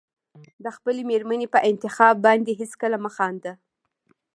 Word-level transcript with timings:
د 0.63 0.65
خپلې 0.75 1.01
مېرمنې 1.11 1.47
په 1.53 1.59
انتخاب 1.69 2.15
باندې 2.25 2.57
هېڅکله 2.59 2.97
مه 3.03 3.09
خانده. 3.15 3.53